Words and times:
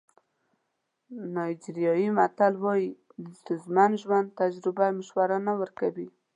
نایجیریایي 1.35 2.07
متل 2.17 2.53
وایي 2.63 2.89
د 3.23 3.25
ستونزمن 3.39 3.91
ژوند 4.01 4.35
تجربه 4.41 4.85
مشوره 4.97 5.37
نه 5.47 5.53
ورکوي. 5.61 6.07